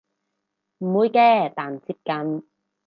[0.79, 2.49] 唔會嘅但接近